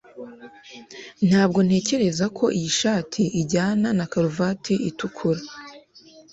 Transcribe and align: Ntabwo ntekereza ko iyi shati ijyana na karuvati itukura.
Ntabwo 1.27 1.59
ntekereza 1.67 2.25
ko 2.37 2.45
iyi 2.57 2.71
shati 2.79 3.23
ijyana 3.41 3.87
na 3.97 4.05
karuvati 4.11 4.73
itukura. 4.89 5.41